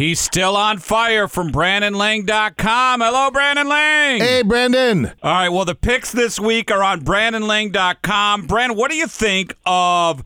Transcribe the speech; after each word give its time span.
He's 0.00 0.18
still 0.18 0.56
on 0.56 0.78
fire 0.78 1.28
from 1.28 1.52
BrandonLang.com. 1.52 3.00
Hello, 3.02 3.30
Brandon 3.30 3.68
Lang. 3.68 4.18
Hey, 4.22 4.40
Brandon. 4.42 5.12
All 5.22 5.30
right, 5.30 5.50
well, 5.50 5.66
the 5.66 5.74
picks 5.74 6.10
this 6.10 6.40
week 6.40 6.70
are 6.70 6.82
on 6.82 7.02
BrandonLang.com. 7.02 8.46
Brandon, 8.46 8.78
what 8.78 8.90
do 8.90 8.96
you 8.96 9.06
think 9.06 9.54
of 9.66 10.24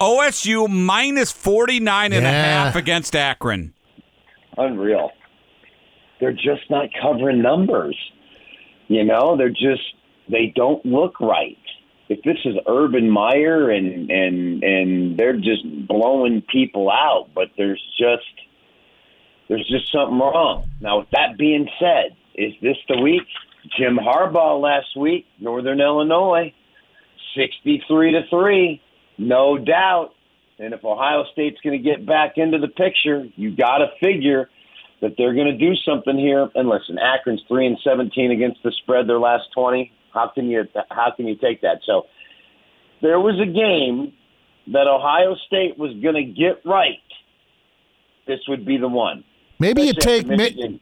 OSU 0.00 0.68
minus 0.68 1.30
49 1.30 2.12
and 2.12 2.26
a 2.26 2.28
half 2.28 2.74
against 2.74 3.14
Akron? 3.14 3.74
unreal. 4.56 5.12
They're 6.18 6.32
just 6.32 6.68
not 6.68 6.88
covering 7.00 7.42
numbers. 7.42 7.96
You 8.88 9.04
know, 9.04 9.36
they're 9.36 9.50
just 9.50 9.82
they 10.28 10.52
don't 10.56 10.84
look 10.84 11.20
right. 11.20 11.56
If 12.08 12.24
this 12.24 12.38
is 12.44 12.56
Urban 12.66 13.08
Meyer 13.08 13.70
and 13.70 14.10
and 14.10 14.64
and 14.64 15.16
they're 15.16 15.36
just 15.36 15.64
blowing 15.86 16.42
people 16.52 16.90
out, 16.90 17.28
but 17.36 17.50
there's 17.56 17.80
just 17.96 18.26
there's 19.52 19.68
just 19.68 19.92
something 19.92 20.18
wrong. 20.18 20.66
Now, 20.80 21.00
with 21.00 21.10
that 21.10 21.36
being 21.36 21.68
said, 21.78 22.16
is 22.34 22.54
this 22.62 22.78
the 22.88 23.02
week? 23.02 23.20
Jim 23.78 23.98
Harbaugh 23.98 24.58
last 24.58 24.96
week, 24.96 25.26
Northern 25.38 25.78
Illinois, 25.78 26.54
sixty-three 27.36 28.12
to 28.12 28.22
three, 28.30 28.80
no 29.18 29.58
doubt. 29.58 30.14
And 30.58 30.72
if 30.72 30.82
Ohio 30.82 31.26
State's 31.32 31.60
going 31.60 31.76
to 31.76 31.90
get 31.90 32.06
back 32.06 32.38
into 32.38 32.56
the 32.58 32.68
picture, 32.68 33.26
you 33.36 33.54
got 33.54 33.78
to 33.78 33.88
figure 34.00 34.48
that 35.02 35.16
they're 35.18 35.34
going 35.34 35.48
to 35.48 35.58
do 35.58 35.74
something 35.84 36.16
here. 36.16 36.48
And 36.54 36.70
listen, 36.70 36.96
Akron's 36.98 37.42
three 37.46 37.66
and 37.66 37.76
seventeen 37.84 38.30
against 38.30 38.62
the 38.62 38.72
spread 38.82 39.06
their 39.06 39.20
last 39.20 39.52
twenty. 39.52 39.92
How 40.14 40.28
can 40.28 40.48
you 40.48 40.64
how 40.90 41.12
can 41.14 41.26
you 41.26 41.36
take 41.36 41.60
that? 41.60 41.80
So 41.84 42.06
there 43.02 43.20
was 43.20 43.38
a 43.38 43.44
game 43.44 44.14
that 44.72 44.86
Ohio 44.86 45.36
State 45.46 45.76
was 45.76 45.92
going 46.02 46.14
to 46.14 46.24
get 46.24 46.62
right. 46.64 47.02
This 48.26 48.40
would 48.48 48.64
be 48.64 48.78
the 48.78 48.88
one. 48.88 49.24
Maybe 49.62 49.82
you 49.82 49.92
That's 49.94 50.06
it. 50.06 50.26
take. 50.26 50.26
ma- 50.28 50.78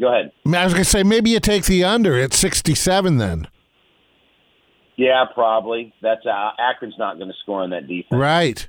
Go 0.00 0.08
ahead. 0.12 0.32
I 0.46 0.64
was 0.64 0.72
going 0.72 0.84
to 0.84 0.90
say 0.90 1.02
maybe 1.02 1.30
you 1.30 1.40
take 1.40 1.64
the 1.64 1.84
under 1.84 2.18
at 2.18 2.32
67 2.34 3.18
then. 3.18 3.46
Yeah, 4.96 5.24
probably. 5.34 5.94
That's 6.02 6.24
uh, 6.26 6.50
Akron's 6.58 6.94
not 6.98 7.16
going 7.16 7.28
to 7.28 7.34
score 7.42 7.62
on 7.62 7.70
that 7.70 7.86
defense. 7.86 8.06
Right. 8.12 8.68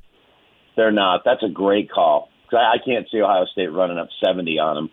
They're 0.78 0.92
not. 0.92 1.22
That's 1.26 1.44
a 1.44 1.50
great 1.50 1.92
call. 1.92 2.30
'Cause 2.50 2.60
I, 2.62 2.76
I 2.76 2.78
can't 2.86 3.08
see 3.12 3.22
Ohio 3.22 3.46
State 3.46 3.68
running 3.72 3.98
up 3.98 4.10
seventy 4.24 4.60
on 4.60 4.76
them. 4.76 4.90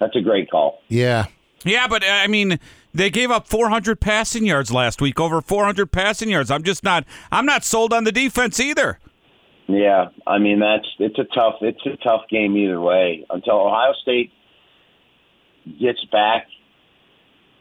That's 0.00 0.16
a 0.16 0.20
great 0.20 0.50
call. 0.50 0.80
Yeah. 0.88 1.26
Yeah, 1.64 1.86
but 1.88 2.02
uh, 2.04 2.06
I 2.08 2.26
mean, 2.26 2.58
they 2.94 3.10
gave 3.10 3.30
up 3.30 3.48
400 3.48 3.98
passing 4.00 4.44
yards 4.46 4.70
last 4.70 5.00
week, 5.00 5.18
over 5.18 5.40
400 5.40 5.90
passing 5.90 6.28
yards. 6.30 6.50
I'm 6.50 6.62
just 6.62 6.84
not. 6.84 7.04
I'm 7.32 7.44
not 7.46 7.64
sold 7.64 7.92
on 7.92 8.04
the 8.04 8.12
defense 8.12 8.60
either. 8.60 8.98
Yeah, 9.68 10.06
I 10.26 10.38
mean 10.38 10.60
that's 10.60 10.86
it's 10.98 11.18
a 11.18 11.24
tough 11.24 11.56
it's 11.60 11.84
a 11.86 11.96
tough 11.96 12.22
game 12.30 12.56
either 12.56 12.80
way 12.80 13.26
until 13.30 13.54
Ohio 13.54 13.92
State 14.00 14.32
gets 15.80 16.04
back 16.12 16.46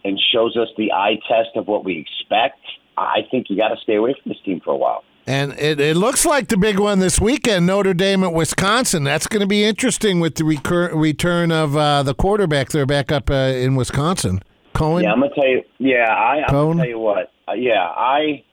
and 0.04 0.20
shows 0.32 0.56
us 0.56 0.68
the 0.78 0.92
eye 0.92 1.18
test 1.28 1.56
of 1.56 1.68
what 1.68 1.84
we 1.84 1.98
expect. 1.98 2.60
I 2.98 3.22
think 3.32 3.50
you 3.50 3.58
got 3.58 3.70
to 3.70 3.78
stay 3.82 3.96
away 3.96 4.16
from 4.22 4.32
this 4.32 4.42
team 4.46 4.62
for 4.64 4.72
a 4.72 4.78
while. 4.78 5.04
And 5.28 5.54
it, 5.54 5.80
it 5.80 5.98
looks 5.98 6.24
like 6.24 6.50
the 6.50 6.58
big 6.58 6.78
one 6.80 7.00
this 7.00 7.20
weekend, 7.20 7.66
Notre 7.66 7.96
Dame 7.96 8.24
at 8.24 8.32
Wisconsin. 8.32 9.04
That's 9.04 9.26
going 9.26 9.40
to 9.40 9.48
be 9.48 9.64
interesting 9.64 10.20
with 10.20 10.36
the 10.36 10.44
recur- 10.44 10.96
return 10.96 11.52
of 11.52 11.76
uh, 11.76 12.04
the 12.04 12.14
quarterback. 12.14 12.70
They're 12.70 12.86
back 12.86 13.12
up 13.12 13.32
uh, 13.32 13.34
in 13.34 13.76
Wisconsin. 13.76 14.42
Coan. 14.76 15.02
Yeah, 15.02 15.14
I'm 15.14 15.22
gonna 15.22 15.34
tell 15.34 15.48
you. 15.48 15.64
Yeah, 15.80 16.06
I, 16.10 16.44
I'm 16.46 16.54
gonna 16.54 16.82
tell 16.82 16.90
you 16.90 17.00
what. 17.00 17.32
Uh, 17.48 17.54
yeah, 17.54 17.82
I 17.82 18.44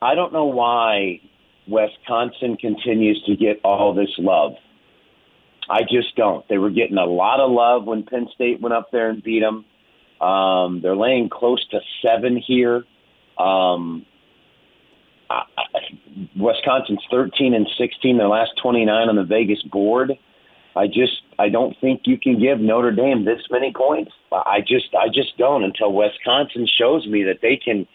I 0.00 0.14
don't 0.14 0.32
know 0.32 0.44
why 0.44 1.20
Wisconsin 1.68 2.56
continues 2.56 3.22
to 3.26 3.36
get 3.36 3.60
all 3.64 3.94
this 3.94 4.10
love. 4.18 4.52
I 5.70 5.82
just 5.82 6.16
don't. 6.16 6.48
They 6.48 6.58
were 6.58 6.70
getting 6.70 6.96
a 6.96 7.04
lot 7.04 7.40
of 7.40 7.50
love 7.50 7.84
when 7.84 8.02
Penn 8.02 8.28
State 8.34 8.60
went 8.60 8.74
up 8.74 8.90
there 8.90 9.10
and 9.10 9.22
beat 9.22 9.40
them. 9.40 9.64
Um, 10.26 10.80
they're 10.82 10.96
laying 10.96 11.28
close 11.28 11.64
to 11.68 11.80
seven 12.02 12.36
here. 12.36 12.84
Um, 13.38 14.06
I, 15.30 15.42
Wisconsin's 16.36 17.04
13 17.10 17.54
and 17.54 17.68
16, 17.78 18.16
their 18.16 18.28
last 18.28 18.52
29 18.62 19.08
on 19.08 19.16
the 19.16 19.24
Vegas 19.24 19.62
board. 19.62 20.12
I 20.74 20.86
just 20.86 21.22
I 21.38 21.48
don't 21.48 21.76
think 21.80 22.02
you 22.04 22.18
can 22.18 22.38
give 22.38 22.60
Notre 22.60 22.92
Dame 22.92 23.24
this 23.24 23.40
many 23.50 23.72
points. 23.72 24.12
I 24.32 24.60
just 24.60 24.94
I 24.94 25.08
just 25.08 25.36
don't 25.36 25.64
until 25.64 25.92
Wisconsin 25.92 26.68
shows 26.78 27.06
me 27.06 27.24
that 27.24 27.40
they 27.42 27.56
can 27.56 27.86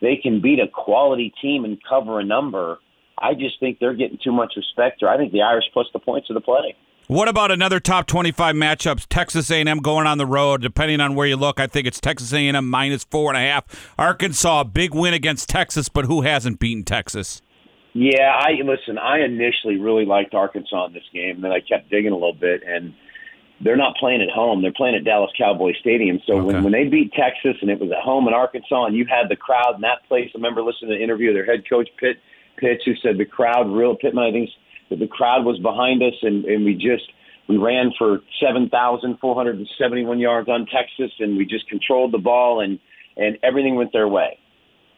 they 0.00 0.16
can 0.16 0.40
beat 0.40 0.58
a 0.58 0.66
quality 0.66 1.32
team 1.40 1.64
and 1.64 1.78
cover 1.86 2.18
a 2.18 2.24
number. 2.24 2.78
I 3.20 3.34
just 3.34 3.60
think 3.60 3.78
they're 3.78 3.94
getting 3.94 4.18
too 4.22 4.32
much 4.32 4.54
respect. 4.56 5.02
Or 5.02 5.08
I 5.08 5.16
think 5.16 5.32
the 5.32 5.42
Irish 5.42 5.64
plus 5.72 5.86
the 5.92 5.98
points 5.98 6.30
of 6.30 6.34
the 6.34 6.40
play. 6.40 6.74
What 7.06 7.26
about 7.28 7.50
another 7.50 7.80
top 7.80 8.06
25 8.06 8.54
matchups? 8.54 9.06
Texas 9.08 9.50
A&M 9.50 9.78
going 9.80 10.06
on 10.06 10.18
the 10.18 10.26
road. 10.26 10.62
Depending 10.62 11.00
on 11.00 11.16
where 11.16 11.26
you 11.26 11.36
look, 11.36 11.58
I 11.58 11.66
think 11.66 11.86
it's 11.88 12.00
Texas 12.00 12.32
A&M 12.32 12.68
minus 12.68 13.02
four 13.04 13.30
and 13.34 13.36
a 13.36 13.40
half. 13.40 13.92
Arkansas, 13.98 14.64
big 14.64 14.94
win 14.94 15.12
against 15.12 15.48
Texas, 15.48 15.88
but 15.88 16.04
who 16.04 16.20
hasn't 16.20 16.60
beaten 16.60 16.84
Texas? 16.84 17.42
Yeah, 17.94 18.30
I 18.32 18.50
listen. 18.64 18.96
I 18.98 19.24
initially 19.24 19.76
really 19.76 20.04
liked 20.04 20.34
Arkansas 20.34 20.86
in 20.86 20.92
this 20.92 21.02
game, 21.12 21.36
and 21.36 21.44
then 21.44 21.50
I 21.50 21.58
kept 21.58 21.90
digging 21.90 22.12
a 22.12 22.14
little 22.14 22.32
bit, 22.32 22.62
and 22.64 22.94
they're 23.60 23.76
not 23.76 23.96
playing 23.96 24.22
at 24.22 24.30
home. 24.30 24.62
They're 24.62 24.72
playing 24.72 24.94
at 24.94 25.02
Dallas 25.02 25.32
Cowboy 25.36 25.72
Stadium. 25.80 26.20
So 26.28 26.34
Okay. 26.34 26.46
when, 26.46 26.62
when 26.62 26.72
they 26.72 26.84
beat 26.84 27.12
Texas 27.12 27.56
and 27.60 27.68
it 27.68 27.80
was 27.80 27.90
at 27.90 27.98
home 27.98 28.28
in 28.28 28.34
Arkansas, 28.34 28.84
and 28.84 28.94
you 28.96 29.04
had 29.06 29.28
the 29.28 29.34
crowd 29.34 29.74
in 29.74 29.80
that 29.80 30.06
place, 30.06 30.30
I 30.32 30.38
remember 30.38 30.62
listening 30.62 30.92
to 30.92 30.96
the 30.98 31.02
interview 31.02 31.30
of 31.30 31.34
their 31.34 31.44
head 31.44 31.64
coach 31.68 31.88
Pitt 31.98 32.18
Pitts, 32.56 32.84
who 32.84 32.94
said 33.02 33.18
the 33.18 33.24
crowd, 33.24 33.70
real 33.70 33.96
Pittman, 33.96 34.24
I 34.24 34.32
think, 34.32 34.50
that 34.90 34.98
the 34.98 35.06
crowd 35.06 35.44
was 35.44 35.58
behind 35.60 36.02
us, 36.02 36.14
and, 36.22 36.44
and 36.44 36.64
we 36.64 36.74
just 36.74 37.10
we 37.48 37.56
ran 37.56 37.92
for 37.98 38.20
seven 38.40 38.68
thousand 38.68 39.18
four 39.18 39.34
hundred 39.34 39.56
and 39.58 39.68
seventy-one 39.78 40.18
yards 40.18 40.48
on 40.48 40.66
Texas, 40.66 41.12
and 41.18 41.36
we 41.36 41.44
just 41.44 41.68
controlled 41.68 42.12
the 42.12 42.18
ball, 42.18 42.60
and 42.60 42.78
and 43.16 43.38
everything 43.42 43.76
went 43.76 43.92
their 43.92 44.08
way. 44.08 44.38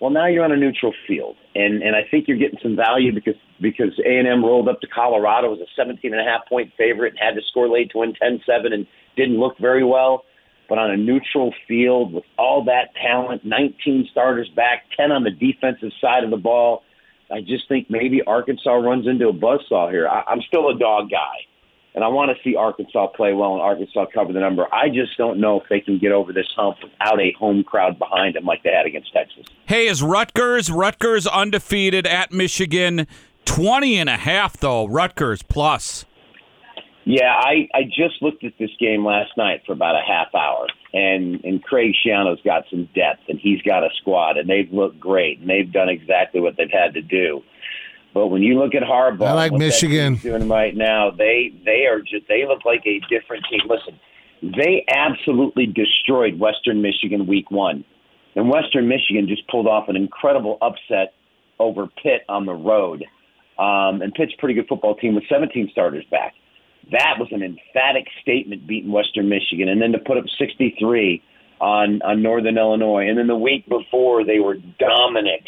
Well, 0.00 0.10
now 0.10 0.26
you're 0.26 0.44
on 0.44 0.50
a 0.50 0.56
neutral 0.56 0.92
field, 1.06 1.36
and 1.54 1.82
and 1.82 1.94
I 1.94 2.00
think 2.10 2.26
you're 2.26 2.36
getting 2.36 2.58
some 2.62 2.74
value 2.74 3.12
because 3.14 3.36
because 3.60 3.98
A 4.04 4.18
and 4.18 4.26
M 4.26 4.44
rolled 4.44 4.68
up 4.68 4.80
to 4.80 4.88
Colorado 4.88 5.50
was 5.50 5.60
a 5.60 5.70
17 5.76 6.12
and 6.12 6.20
a 6.20 6.24
half 6.24 6.46
point 6.48 6.72
favorite, 6.76 7.10
and 7.10 7.18
had 7.20 7.34
to 7.36 7.46
score 7.48 7.68
late 7.68 7.90
to 7.92 7.98
win 7.98 8.12
10-7, 8.20 8.72
and 8.72 8.86
didn't 9.16 9.38
look 9.38 9.56
very 9.58 9.84
well. 9.84 10.24
But 10.68 10.78
on 10.78 10.90
a 10.90 10.96
neutral 10.96 11.54
field 11.68 12.12
with 12.12 12.24
all 12.38 12.64
that 12.64 12.94
talent, 13.00 13.44
19 13.44 14.08
starters 14.10 14.48
back, 14.56 14.84
10 14.96 15.12
on 15.12 15.22
the 15.22 15.30
defensive 15.30 15.92
side 16.00 16.24
of 16.24 16.30
the 16.30 16.36
ball, 16.36 16.82
I 17.32 17.40
just 17.40 17.68
think 17.68 17.88
maybe 17.88 18.22
Arkansas 18.22 18.72
runs 18.72 19.06
into 19.06 19.28
a 19.28 19.32
buzzsaw 19.32 19.90
here. 19.90 20.08
I, 20.08 20.22
I'm 20.26 20.42
still 20.42 20.68
a 20.68 20.78
dog 20.78 21.10
guy, 21.10 21.46
and 21.94 22.04
I 22.04 22.08
want 22.08 22.30
to 22.36 22.42
see 22.42 22.56
Arkansas 22.56 23.08
play 23.08 23.32
well 23.32 23.54
and 23.54 23.62
Arkansas 23.62 24.06
cover 24.12 24.32
the 24.32 24.40
number. 24.40 24.66
I 24.72 24.88
just 24.88 25.16
don't 25.16 25.40
know 25.40 25.60
if 25.60 25.68
they 25.68 25.80
can 25.80 25.98
get 25.98 26.12
over 26.12 26.32
this 26.32 26.48
hump 26.54 26.78
without 26.82 27.20
a 27.20 27.32
home 27.38 27.64
crowd 27.64 27.98
behind 27.98 28.34
them 28.34 28.44
like 28.44 28.62
they 28.62 28.70
had 28.70 28.86
against 28.86 29.12
Texas. 29.12 29.46
Hey, 29.66 29.86
is 29.88 30.02
Rutgers 30.02 30.70
Rutgers 30.70 31.26
undefeated 31.26 32.06
at 32.06 32.32
Michigan? 32.32 33.06
20 33.44 33.98
and 33.98 34.08
a 34.08 34.16
half 34.16 34.56
though. 34.56 34.86
Rutgers 34.86 35.42
plus. 35.42 36.04
Yeah, 37.04 37.32
I, 37.34 37.68
I 37.74 37.82
just 37.84 38.22
looked 38.22 38.44
at 38.44 38.52
this 38.58 38.70
game 38.78 39.04
last 39.04 39.36
night 39.36 39.62
for 39.66 39.72
about 39.72 39.96
a 39.96 40.02
half 40.06 40.34
hour, 40.34 40.66
and 40.92 41.44
and 41.44 41.60
Greg 41.60 41.94
Schiano's 42.04 42.40
got 42.42 42.64
some 42.70 42.88
depth, 42.94 43.22
and 43.28 43.40
he's 43.40 43.60
got 43.62 43.82
a 43.82 43.88
squad, 44.00 44.36
and 44.36 44.48
they've 44.48 44.72
looked 44.72 45.00
great, 45.00 45.40
and 45.40 45.50
they've 45.50 45.70
done 45.70 45.88
exactly 45.88 46.40
what 46.40 46.56
they've 46.56 46.70
had 46.70 46.94
to 46.94 47.02
do. 47.02 47.42
But 48.14 48.28
when 48.28 48.42
you 48.42 48.58
look 48.58 48.74
at 48.74 48.82
Harbaugh, 48.82 49.26
I 49.26 49.32
like 49.32 49.52
what 49.52 49.58
Michigan. 49.58 50.16
doing 50.16 50.48
right 50.48 50.76
now, 50.76 51.10
they 51.10 51.52
they 51.64 51.86
are 51.86 52.00
just 52.00 52.28
they 52.28 52.46
look 52.46 52.64
like 52.64 52.86
a 52.86 53.00
different 53.08 53.44
team. 53.50 53.62
Listen, 53.68 53.98
they 54.42 54.84
absolutely 54.88 55.66
destroyed 55.66 56.38
Western 56.38 56.82
Michigan 56.82 57.26
week 57.26 57.50
one, 57.50 57.84
and 58.36 58.48
Western 58.48 58.86
Michigan 58.86 59.26
just 59.26 59.48
pulled 59.48 59.66
off 59.66 59.88
an 59.88 59.96
incredible 59.96 60.58
upset 60.62 61.14
over 61.58 61.88
Pitt 62.02 62.22
on 62.28 62.46
the 62.46 62.54
road. 62.54 63.04
Um, 63.58 64.02
and 64.02 64.14
Pitt's 64.14 64.32
a 64.36 64.40
pretty 64.40 64.54
good 64.54 64.66
football 64.68 64.96
team 64.96 65.14
with 65.14 65.24
17 65.28 65.68
starters 65.72 66.04
back. 66.10 66.34
That 66.90 67.16
was 67.18 67.28
an 67.30 67.42
emphatic 67.42 68.06
statement 68.20 68.66
beating 68.66 68.90
Western 68.90 69.28
Michigan, 69.28 69.68
and 69.68 69.80
then 69.80 69.92
to 69.92 69.98
put 69.98 70.18
up 70.18 70.24
63 70.38 71.22
on 71.60 72.02
on 72.02 72.22
Northern 72.22 72.58
Illinois, 72.58 73.08
and 73.08 73.16
then 73.16 73.28
the 73.28 73.36
week 73.36 73.68
before 73.68 74.24
they 74.24 74.40
were 74.40 74.56
dominant 74.78 75.46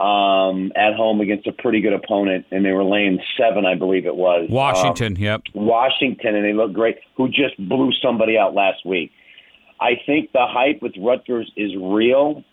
um, 0.00 0.70
at 0.76 0.94
home 0.94 1.20
against 1.20 1.46
a 1.46 1.52
pretty 1.52 1.80
good 1.80 1.92
opponent, 1.92 2.46
and 2.50 2.64
they 2.64 2.70
were 2.70 2.84
laying 2.84 3.18
seven, 3.36 3.66
I 3.66 3.74
believe 3.74 4.06
it 4.06 4.14
was. 4.14 4.46
Washington, 4.48 5.16
yep. 5.16 5.42
Um, 5.54 5.66
Washington, 5.66 6.36
and 6.36 6.44
they 6.44 6.52
look 6.52 6.72
great. 6.72 6.98
Who 7.16 7.28
just 7.28 7.56
blew 7.58 7.90
somebody 8.00 8.38
out 8.38 8.54
last 8.54 8.86
week. 8.86 9.10
I 9.80 9.92
think 10.06 10.32
the 10.32 10.46
hype 10.46 10.82
with 10.82 10.92
Rutgers 10.98 11.50
is 11.56 11.72
real, 11.76 12.44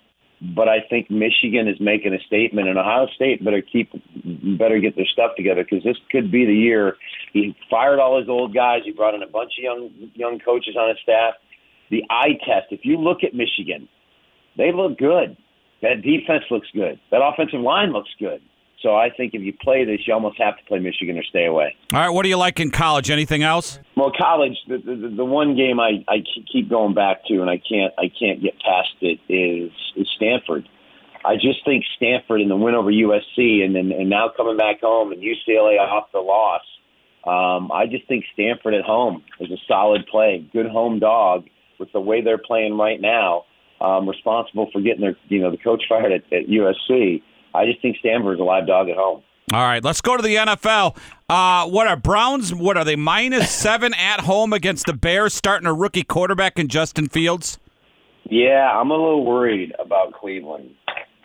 but 0.56 0.68
I 0.68 0.82
think 0.90 1.10
Michigan 1.10 1.68
is 1.68 1.78
making 1.80 2.14
a 2.14 2.20
statement, 2.26 2.68
and 2.68 2.78
Ohio 2.78 3.08
State 3.16 3.44
better 3.44 3.62
keep 3.62 3.92
better 4.58 4.80
get 4.80 4.96
their 4.96 5.08
stuff 5.12 5.32
together 5.36 5.64
because 5.64 5.84
this 5.84 5.98
could 6.12 6.32
be 6.32 6.46
the 6.46 6.54
year. 6.54 6.98
He 7.36 7.54
fired 7.70 8.00
all 8.00 8.18
his 8.18 8.30
old 8.30 8.54
guys. 8.54 8.84
He 8.86 8.94
brought 8.94 9.14
in 9.14 9.22
a 9.22 9.28
bunch 9.28 9.52
of 9.60 9.64
young 9.64 9.90
young 10.14 10.40
coaches 10.40 10.78
on 10.80 10.88
his 10.88 10.98
staff. 11.04 11.34
The 11.92 12.02
eye 12.10 12.40
test. 12.46 12.68
If 12.72 12.86
you 12.86 12.96
look 12.96 13.26
at 13.26 13.34
Michigan, 13.34 13.90
they 14.58 14.72
look 14.72 14.98
good. 14.98 15.36
That 15.82 16.02
defense 16.02 16.46
looks 16.50 16.70
good. 16.74 16.98
That 17.12 17.20
offensive 17.22 17.60
line 17.60 17.92
looks 17.92 18.10
good. 18.18 18.42
So 18.82 18.96
I 18.96 19.10
think 19.10 19.34
if 19.34 19.42
you 19.42 19.52
play 19.52 19.84
this, 19.84 20.00
you 20.08 20.14
almost 20.14 20.38
have 20.40 20.58
to 20.58 20.64
play 20.64 20.80
Michigan 20.80 21.18
or 21.18 21.24
stay 21.24 21.46
away. 21.46 21.76
All 21.92 22.00
right, 22.00 22.10
what 22.10 22.24
do 22.24 22.30
you 22.30 22.38
like 22.38 22.62
in 22.62 22.72
college? 22.72 23.10
Anything 23.10 23.44
else? 23.44 23.80
Well, 23.98 24.14
college, 24.18 24.56
the, 24.70 24.78
the, 24.78 25.14
the 25.18 25.26
one 25.26 25.58
game 25.58 25.78
I, 25.82 26.06
I 26.08 26.24
keep 26.50 26.70
going 26.70 26.94
back 26.94 27.26
to, 27.28 27.42
and 27.42 27.50
I 27.50 27.58
can't 27.58 27.94
I 27.98 28.10
can't 28.18 28.42
get 28.42 28.54
past 28.62 28.96
it, 29.02 29.20
is 29.28 29.72
is 29.98 30.08
Stanford. 30.16 30.70
I 31.26 31.36
just 31.36 31.66
think 31.66 31.84
Stanford 31.98 32.40
in 32.40 32.48
the 32.48 32.56
win 32.56 32.76
over 32.76 32.92
USC, 32.92 33.62
and 33.62 33.76
then 33.76 33.92
and 33.92 34.10
now 34.10 34.32
coming 34.38 34.56
back 34.56 34.80
home 34.80 35.12
and 35.12 35.22
UCLA 35.22 35.78
off 35.80 36.14
the 36.14 36.20
loss. 36.20 36.62
Um, 37.26 37.72
I 37.72 37.88
just 37.88 38.08
think 38.08 38.26
Stanford 38.34 38.74
at 38.74 38.84
home 38.84 39.24
is 39.40 39.50
a 39.52 39.58
solid 39.68 40.06
play, 40.08 40.48
good 40.54 40.68
home 40.68 41.00
dog 41.00 41.46
with 41.80 41.92
the 41.92 42.00
way 42.00 42.22
they're 42.22 42.38
playing 42.38 42.78
right 42.78 43.02
now. 43.02 43.46
Um, 43.82 44.08
responsible 44.08 44.70
for 44.72 44.80
getting 44.80 45.02
their 45.02 45.18
you 45.28 45.42
know 45.42 45.52
the 45.52 45.58
coach 45.58 45.84
fired 45.90 46.12
at, 46.12 46.24
at 46.32 46.48
USC. 46.48 47.22
I 47.54 47.66
just 47.66 47.82
think 47.82 47.98
Stanford's 47.98 48.40
a 48.40 48.44
live 48.44 48.68
dog 48.68 48.90
at 48.90 48.96
home. 48.96 49.22
All 49.54 49.62
right, 49.62 49.84
let's 49.84 50.02
go 50.02 50.18
to 50.18 50.24
the 50.24 50.36
NFL. 50.36 50.98
Uh, 51.30 51.68
what 51.70 51.88
are 51.88 51.96
Browns? 51.96 52.54
What 52.54 52.78
are 52.78 52.84
they 52.84 52.96
minus 52.96 53.52
seven 53.62 53.94
at 53.94 54.22
home 54.22 54.54
against 54.54 54.86
the 54.86 54.94
Bears, 54.94 55.34
starting 55.34 55.68
a 55.68 55.74
rookie 55.74 56.04
quarterback 56.04 56.58
in 56.58 56.68
Justin 56.68 57.10
Fields? 57.10 57.60
Yeah, 58.24 58.72
I'm 58.74 58.90
a 58.90 58.96
little 58.96 59.26
worried 59.26 59.74
about 59.78 60.14
Cleveland. 60.14 60.72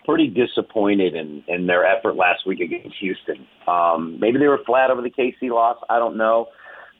Pretty 0.05 0.27
disappointed 0.27 1.15
in, 1.15 1.43
in 1.47 1.67
their 1.67 1.85
effort 1.85 2.15
last 2.15 2.45
week 2.45 2.59
against 2.59 2.97
Houston. 2.99 3.47
Um, 3.67 4.19
maybe 4.19 4.39
they 4.39 4.47
were 4.47 4.61
flat 4.65 4.89
over 4.89 5.01
the 5.01 5.11
KC 5.11 5.51
loss. 5.51 5.77
I 5.89 5.99
don't 5.99 6.17
know. 6.17 6.47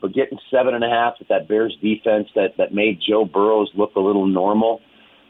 But 0.00 0.14
getting 0.14 0.38
seven 0.50 0.74
and 0.74 0.82
a 0.82 0.88
half 0.88 1.14
with 1.18 1.28
that 1.28 1.48
Bears 1.48 1.76
defense 1.80 2.28
that, 2.34 2.56
that 2.58 2.74
made 2.74 3.00
Joe 3.06 3.24
Burrows 3.24 3.70
look 3.74 3.94
a 3.94 4.00
little 4.00 4.26
normal 4.26 4.80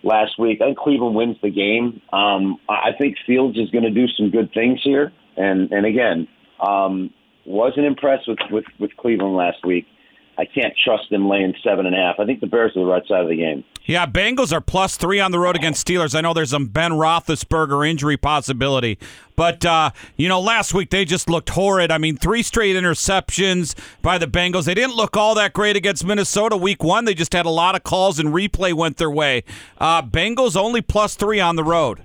last 0.02 0.38
week. 0.38 0.60
I 0.60 0.66
think 0.66 0.78
Cleveland 0.78 1.14
wins 1.14 1.36
the 1.42 1.50
game. 1.50 2.00
Um, 2.12 2.58
I 2.68 2.90
think 2.98 3.16
Fields 3.26 3.58
is 3.58 3.70
going 3.70 3.84
to 3.84 3.90
do 3.90 4.06
some 4.16 4.30
good 4.30 4.52
things 4.52 4.80
here. 4.82 5.12
And 5.36 5.72
and 5.72 5.86
again, 5.86 6.28
um, 6.60 7.10
wasn't 7.44 7.86
impressed 7.86 8.28
with, 8.28 8.38
with 8.50 8.64
with 8.78 8.96
Cleveland 8.96 9.36
last 9.36 9.64
week. 9.64 9.86
I 10.38 10.44
can't 10.46 10.72
trust 10.82 11.04
them 11.10 11.28
laying 11.28 11.54
seven 11.62 11.86
and 11.86 11.94
a 11.94 11.98
half. 11.98 12.16
I 12.18 12.24
think 12.24 12.40
the 12.40 12.46
Bears 12.46 12.72
are 12.76 12.80
the 12.80 12.86
right 12.86 13.02
side 13.06 13.22
of 13.22 13.28
the 13.28 13.36
game. 13.36 13.64
Yeah, 13.84 14.06
Bengals 14.06 14.52
are 14.52 14.60
plus 14.60 14.96
three 14.96 15.20
on 15.20 15.32
the 15.32 15.38
road 15.38 15.56
against 15.56 15.86
Steelers. 15.86 16.14
I 16.14 16.20
know 16.20 16.32
there's 16.32 16.50
some 16.50 16.66
Ben 16.66 16.92
Roethlisberger 16.92 17.88
injury 17.88 18.16
possibility, 18.16 18.98
but 19.36 19.64
uh, 19.64 19.90
you 20.16 20.28
know, 20.28 20.40
last 20.40 20.72
week 20.72 20.90
they 20.90 21.04
just 21.04 21.28
looked 21.28 21.50
horrid. 21.50 21.90
I 21.90 21.98
mean, 21.98 22.16
three 22.16 22.42
straight 22.42 22.76
interceptions 22.76 23.74
by 24.00 24.18
the 24.18 24.26
Bengals. 24.26 24.64
They 24.64 24.74
didn't 24.74 24.94
look 24.94 25.16
all 25.16 25.34
that 25.34 25.52
great 25.52 25.76
against 25.76 26.04
Minnesota 26.04 26.56
week 26.56 26.82
one. 26.82 27.04
They 27.04 27.14
just 27.14 27.32
had 27.32 27.44
a 27.44 27.50
lot 27.50 27.74
of 27.74 27.82
calls 27.82 28.18
and 28.18 28.30
replay 28.30 28.72
went 28.72 28.96
their 28.98 29.10
way. 29.10 29.42
Uh, 29.78 30.00
Bengals 30.00 30.56
only 30.56 30.80
plus 30.80 31.16
three 31.16 31.40
on 31.40 31.56
the 31.56 31.64
road. 31.64 32.02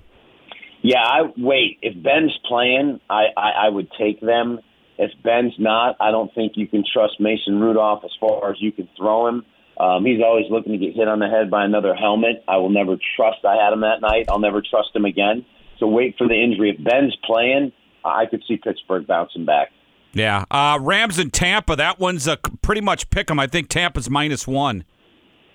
Yeah, 0.82 1.02
I 1.02 1.32
wait. 1.36 1.78
If 1.82 2.00
Ben's 2.02 2.36
playing, 2.46 3.00
I, 3.08 3.26
I, 3.36 3.50
I 3.66 3.68
would 3.68 3.88
take 3.98 4.20
them. 4.20 4.60
If 4.98 5.12
Ben's 5.22 5.54
not, 5.58 5.96
I 6.00 6.10
don't 6.10 6.34
think 6.34 6.52
you 6.56 6.66
can 6.66 6.84
trust 6.92 7.20
Mason 7.20 7.60
Rudolph 7.60 8.02
as 8.04 8.10
far 8.18 8.50
as 8.50 8.56
you 8.60 8.72
can 8.72 8.88
throw 8.96 9.28
him. 9.28 9.44
Um, 9.78 10.04
he's 10.04 10.20
always 10.20 10.46
looking 10.50 10.72
to 10.72 10.78
get 10.78 10.94
hit 10.94 11.06
on 11.06 11.20
the 11.20 11.28
head 11.28 11.50
by 11.50 11.64
another 11.64 11.94
helmet. 11.94 12.42
I 12.48 12.56
will 12.56 12.70
never 12.70 12.96
trust 13.16 13.44
I 13.44 13.54
had 13.62 13.72
him 13.72 13.82
that 13.82 14.00
night. 14.00 14.26
I'll 14.28 14.40
never 14.40 14.60
trust 14.60 14.88
him 14.94 15.04
again. 15.04 15.46
So 15.78 15.86
wait 15.86 16.16
for 16.18 16.26
the 16.26 16.34
injury. 16.34 16.70
If 16.76 16.84
Ben's 16.84 17.16
playing, 17.24 17.70
I 18.04 18.26
could 18.26 18.42
see 18.48 18.56
Pittsburgh 18.56 19.06
bouncing 19.06 19.44
back. 19.44 19.68
Yeah, 20.14 20.44
uh, 20.50 20.78
Rams 20.80 21.18
and 21.18 21.32
Tampa. 21.32 21.76
That 21.76 22.00
one's 22.00 22.26
a 22.26 22.38
pretty 22.62 22.80
much 22.80 23.10
pick 23.10 23.30
'em. 23.30 23.38
I 23.38 23.46
think 23.46 23.68
Tampa's 23.68 24.10
minus 24.10 24.48
one. 24.48 24.84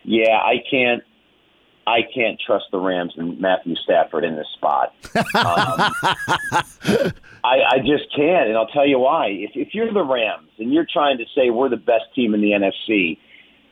Yeah, 0.04 0.38
I 0.38 0.64
can't. 0.70 1.04
I 1.86 2.00
can't 2.14 2.40
trust 2.40 2.66
the 2.72 2.80
Rams 2.80 3.14
and 3.18 3.40
Matthew 3.40 3.76
Stafford 3.76 4.24
in 4.24 4.36
this 4.36 4.48
spot. 4.56 4.94
Um, 5.36 7.12
I, 7.44 7.58
I 7.72 7.80
just 7.80 8.14
can't, 8.16 8.48
and 8.48 8.58
I'll 8.58 8.68
tell 8.68 8.88
you 8.88 9.00
why. 9.00 9.28
If, 9.28 9.52
if 9.56 9.74
you're 9.74 9.92
the 9.92 10.04
Rams 10.04 10.50
and 10.58 10.74
you're 10.74 10.88
trying 10.92 11.18
to 11.18 11.26
say 11.36 11.50
we're 11.50 11.70
the 11.70 11.76
best 11.76 12.06
team 12.16 12.34
in 12.34 12.42
the 12.42 12.52
NFC, 12.52 13.18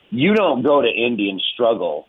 you 0.09 0.33
don't 0.33 0.61
go 0.61 0.81
to 0.81 0.87
Indy 0.89 1.29
and 1.29 1.41
struggle 1.53 2.07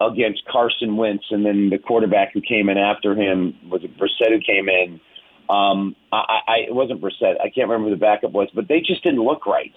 against 0.00 0.44
Carson 0.46 0.96
Wentz 0.96 1.24
and 1.30 1.44
then 1.44 1.70
the 1.70 1.78
quarterback 1.78 2.32
who 2.32 2.40
came 2.40 2.68
in 2.68 2.78
after 2.78 3.14
him 3.14 3.54
was 3.68 3.84
it 3.84 3.96
Brissett 3.96 4.30
who 4.30 4.40
came 4.40 4.68
in. 4.68 5.00
Um, 5.48 5.94
I, 6.12 6.40
I 6.46 6.56
it 6.68 6.74
wasn't 6.74 7.00
Brissett. 7.00 7.40
I 7.40 7.50
can't 7.50 7.68
remember 7.68 7.90
who 7.90 7.94
the 7.94 8.00
backup 8.00 8.32
was, 8.32 8.48
but 8.54 8.66
they 8.68 8.80
just 8.80 9.02
didn't 9.04 9.22
look 9.22 9.46
right. 9.46 9.74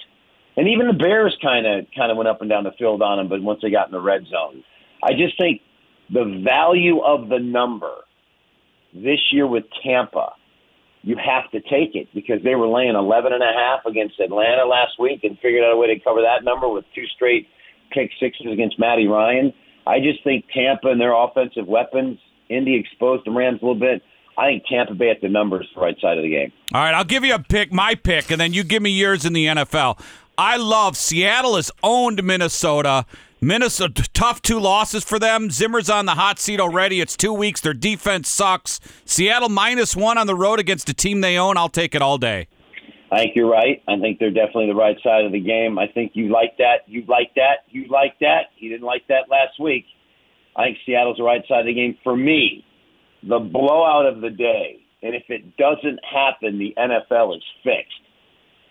And 0.55 0.67
even 0.67 0.87
the 0.87 0.93
Bears 0.93 1.37
kind 1.41 1.65
of 1.65 1.85
kind 1.95 2.11
of 2.11 2.17
went 2.17 2.29
up 2.29 2.41
and 2.41 2.49
down 2.49 2.63
the 2.63 2.71
field 2.77 3.01
on 3.01 3.17
them, 3.17 3.27
but 3.27 3.41
once 3.41 3.59
they 3.61 3.71
got 3.71 3.87
in 3.87 3.91
the 3.91 4.01
red 4.01 4.25
zone, 4.27 4.63
I 5.03 5.11
just 5.13 5.37
think 5.37 5.61
the 6.09 6.41
value 6.43 6.99
of 7.01 7.29
the 7.29 7.39
number 7.39 7.91
this 8.93 9.19
year 9.31 9.47
with 9.47 9.65
Tampa, 9.83 10.33
you 11.01 11.17
have 11.17 11.49
to 11.51 11.59
take 11.59 11.95
it 11.95 12.07
because 12.13 12.41
they 12.43 12.55
were 12.55 12.67
laying 12.67 12.95
11 12.95 13.33
and 13.33 13.43
a 13.43 13.53
half 13.53 13.85
against 13.85 14.19
Atlanta 14.19 14.65
last 14.65 14.99
week 14.99 15.23
and 15.23 15.37
figured 15.39 15.63
out 15.63 15.73
a 15.73 15.77
way 15.77 15.87
to 15.87 15.99
cover 15.99 16.21
that 16.21 16.43
number 16.43 16.69
with 16.69 16.85
two 16.95 17.05
straight 17.15 17.47
pick 17.91 18.11
sixes 18.19 18.47
against 18.51 18.79
Matty 18.79 19.07
Ryan. 19.07 19.53
I 19.85 19.99
just 19.99 20.23
think 20.23 20.45
Tampa 20.53 20.89
and 20.89 21.01
their 21.01 21.13
offensive 21.13 21.67
weapons, 21.67 22.19
Indy 22.49 22.79
exposed 22.79 23.25
the 23.25 23.31
Rams 23.31 23.59
a 23.61 23.65
little 23.65 23.79
bit. 23.79 24.01
I 24.37 24.47
think 24.47 24.63
Tampa 24.67 24.93
Bay 24.95 25.09
at 25.09 25.21
the 25.21 25.29
numbers 25.29 25.67
the 25.75 25.81
right 25.81 25.95
side 26.01 26.17
of 26.17 26.23
the 26.23 26.29
game. 26.29 26.51
All 26.73 26.81
right, 26.81 26.93
I'll 26.93 27.03
give 27.03 27.23
you 27.23 27.35
a 27.35 27.39
pick, 27.39 27.71
my 27.71 27.95
pick, 27.95 28.31
and 28.31 28.39
then 28.39 28.53
you 28.53 28.63
give 28.63 28.81
me 28.81 28.89
yours 28.89 29.25
in 29.25 29.33
the 29.33 29.45
NFL. 29.45 29.99
I 30.37 30.57
love 30.57 30.97
Seattle 30.97 31.55
has 31.57 31.69
owned 31.83 32.23
Minnesota. 32.23 33.05
Minnesota 33.43 34.07
tough 34.13 34.41
two 34.41 34.57
losses 34.57 35.03
for 35.03 35.19
them. 35.19 35.51
Zimmer's 35.51 35.89
on 35.89 36.05
the 36.05 36.13
hot 36.15 36.39
seat 36.39 36.61
already. 36.61 37.01
It's 37.01 37.17
two 37.17 37.33
weeks. 37.33 37.59
Their 37.59 37.73
defense 37.73 38.29
sucks. 38.29 38.79
Seattle 39.03 39.49
minus 39.49 39.97
one 39.97 40.17
on 40.17 40.27
the 40.27 40.35
road 40.35 40.59
against 40.59 40.87
a 40.87 40.93
team 40.93 41.19
they 41.19 41.37
own. 41.37 41.57
I'll 41.57 41.67
take 41.67 41.93
it 41.93 42.01
all 42.01 42.17
day. 42.17 42.47
I 43.11 43.17
think 43.17 43.35
you're 43.35 43.51
right. 43.51 43.83
I 43.87 43.99
think 43.99 44.19
they're 44.19 44.31
definitely 44.31 44.67
the 44.67 44.75
right 44.75 44.97
side 45.03 45.25
of 45.25 45.33
the 45.33 45.41
game. 45.41 45.77
I 45.77 45.87
think 45.87 46.13
you 46.15 46.29
like 46.29 46.57
that. 46.57 46.87
You 46.87 47.03
like 47.05 47.35
that. 47.35 47.65
You 47.69 47.85
like 47.87 48.17
that. 48.21 48.51
You 48.57 48.69
didn't 48.69 48.85
like 48.85 49.05
that 49.09 49.29
last 49.29 49.59
week. 49.59 49.85
I 50.55 50.63
think 50.63 50.77
Seattle's 50.85 51.17
the 51.17 51.23
right 51.23 51.43
side 51.47 51.59
of 51.59 51.65
the 51.65 51.73
game 51.73 51.97
for 52.03 52.15
me. 52.15 52.65
The 53.27 53.39
blowout 53.39 54.05
of 54.05 54.21
the 54.21 54.29
day, 54.29 54.79
and 55.01 55.13
if 55.15 55.23
it 55.29 55.57
doesn't 55.57 55.99
happen, 56.03 56.59
the 56.59 56.73
NFL 56.77 57.35
is 57.35 57.43
fixed. 57.63 58.02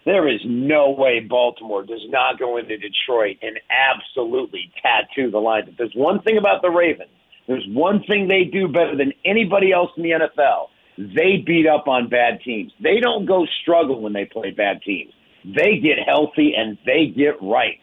There 0.04 0.28
is 0.28 0.40
no 0.44 0.90
way 0.90 1.20
Baltimore 1.20 1.84
does 1.84 2.04
not 2.08 2.38
go 2.38 2.56
into 2.56 2.76
Detroit 2.76 3.36
and 3.42 3.60
absolutely 3.70 4.72
tattoo 4.82 5.30
the 5.30 5.38
line. 5.38 5.68
If 5.68 5.76
there's 5.76 5.94
one 5.94 6.20
thing 6.22 6.38
about 6.38 6.62
the 6.62 6.70
Ravens, 6.70 7.10
there's 7.46 7.66
one 7.68 8.02
thing 8.04 8.28
they 8.28 8.44
do 8.44 8.68
better 8.68 8.96
than 8.96 9.12
anybody 9.24 9.72
else 9.72 9.90
in 9.96 10.02
the 10.02 10.10
NFL. 10.10 10.68
They 10.98 11.42
beat 11.44 11.66
up 11.66 11.88
on 11.88 12.08
bad 12.08 12.40
teams. 12.44 12.72
They 12.80 13.00
don't 13.00 13.26
go 13.26 13.46
struggle 13.62 14.00
when 14.00 14.12
they 14.12 14.24
play 14.24 14.50
bad 14.50 14.82
teams. 14.82 15.12
They 15.44 15.78
get 15.78 15.98
healthy 16.04 16.54
and 16.56 16.78
they 16.84 17.06
get 17.06 17.40
right. 17.42 17.78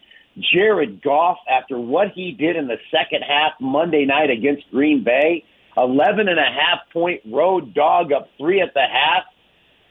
Jared 0.53 1.01
Goff, 1.01 1.37
after 1.49 1.79
what 1.79 2.09
he 2.13 2.31
did 2.31 2.55
in 2.55 2.67
the 2.67 2.77
second 2.91 3.23
half 3.23 3.53
Monday 3.59 4.05
night 4.05 4.29
against 4.29 4.69
Green 4.71 5.03
Bay, 5.03 5.43
11 5.75 6.27
and 6.27 6.39
a 6.39 6.43
half 6.43 6.79
point 6.93 7.21
road 7.25 7.73
dog 7.73 8.11
up 8.11 8.29
three 8.37 8.61
at 8.61 8.73
the 8.73 8.81
half. 8.81 9.23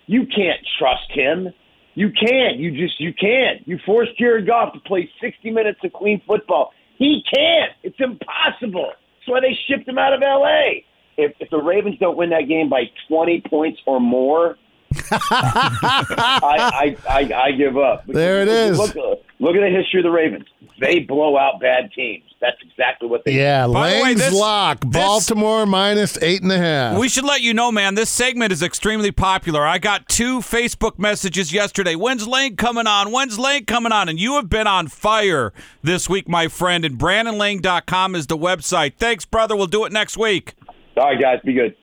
You 0.07 0.27
can't 0.27 0.61
trust 0.79 1.11
him. 1.11 1.53
You 1.99 2.13
can't. 2.13 2.59
You 2.59 2.71
just 2.71 3.01
you 3.01 3.13
can't. 3.13 3.67
You 3.67 3.77
force 3.85 4.07
Jared 4.21 4.47
Goff 4.47 4.73
to 4.73 4.79
play 4.79 5.11
60 5.21 5.51
minutes 5.51 5.81
of 5.83 5.93
clean 5.93 6.23
football. 6.29 6.71
He 6.97 7.25
can't. 7.35 7.73
It's 7.83 7.97
impossible. 7.99 8.93
That's 8.93 9.27
why 9.27 9.41
they 9.41 9.59
shipped 9.67 9.89
him 9.89 9.99
out 9.99 10.13
of 10.13 10.23
L.A. 10.23 10.85
If, 11.17 11.33
if 11.41 11.51
the 11.51 11.61
Ravens 11.61 11.99
don't 11.99 12.17
win 12.17 12.31
that 12.31 12.47
game 12.47 12.69
by 12.69 12.85
20 13.09 13.43
points 13.51 13.81
or 13.85 13.99
more, 13.99 14.57
I, 15.11 16.97
I, 17.11 17.11
I 17.11 17.35
I 17.35 17.51
give 17.51 17.77
up. 17.77 18.07
There 18.07 18.43
it 18.43 18.49
is. 18.49 18.79
Look, 18.79 18.95
look 19.41 19.57
at 19.57 19.61
the 19.61 19.77
history 19.77 19.99
of 19.99 20.05
the 20.05 20.11
Ravens. 20.11 20.47
They 20.81 21.01
blow 21.01 21.37
out 21.37 21.61
bad 21.61 21.91
teams. 21.93 22.25
That's 22.41 22.57
exactly 22.63 23.09
what 23.09 23.25
they 23.25 23.33
Yeah, 23.33 23.67
By 23.67 23.95
the 23.95 24.03
way, 24.03 24.15
this- 24.15 24.33
lock. 24.33 24.81
this- 24.81 24.93
Baltimore 24.93 25.67
minus 25.67 26.17
eight 26.23 26.41
and 26.43 26.53
a 26.53 26.59
half. 26.59 26.97
We 26.97 27.09
should 27.09 27.25
let 27.25 27.41
you 27.41 27.53
know, 27.53 27.73
man, 27.73 27.97
this 27.97 28.09
segment 28.11 28.53
is 28.53 28.63
extremely 28.63 29.11
popular. 29.11 29.67
I 29.67 29.79
got 29.79 30.09
two 30.09 30.39
Facebook 30.39 30.99
messages 30.99 31.53
yesterday. 31.53 31.97
When's 31.97 32.29
Lang 32.29 32.55
coming 32.55 32.87
on? 32.87 33.11
When's 33.11 33.39
Lang 33.41 33.65
coming 33.65 33.91
on? 33.91 34.09
And 34.09 34.21
you 34.21 34.35
have 34.37 34.49
been 34.49 34.69
on 34.69 34.87
fire 34.87 35.53
this 35.83 36.09
week, 36.09 36.29
my 36.29 36.47
friend. 36.47 36.85
And 36.85 36.97
BrandonLang.com 36.97 38.15
is 38.15 38.29
the 38.29 38.39
website. 38.39 38.93
Thanks, 38.99 39.25
brother. 39.25 39.57
We'll 39.57 39.67
do 39.67 39.85
it 39.85 39.91
next 39.93 40.17
week. 40.17 40.55
All 40.97 41.05
right, 41.07 41.21
guys, 41.21 41.39
be 41.45 41.55
good. 41.55 41.75